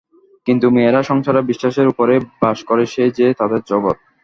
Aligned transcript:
কিন্তু 0.47 0.65
মেয়েরা 0.75 1.01
সংসারে 1.03 1.41
বিশ্বাসের 1.49 1.87
উপরেই 1.87 2.21
বাস 2.41 2.59
করে, 2.69 2.83
সেই 2.93 3.11
যে 3.17 3.25
তাদের 3.39 3.61
জগৎ। 3.71 3.97